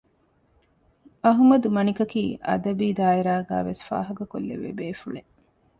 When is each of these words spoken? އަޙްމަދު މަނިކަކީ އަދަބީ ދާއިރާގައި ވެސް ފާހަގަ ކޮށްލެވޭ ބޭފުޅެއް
އަޙްމަދު 1.23 1.67
މަނިކަކީ 1.75 2.21
އަދަބީ 2.47 2.87
ދާއިރާގައި 2.99 3.65
ވެސް 3.67 3.81
ފާހަގަ 3.89 4.23
ކޮށްލެވޭ 4.31 4.69
ބޭފުޅެއް 4.79 5.31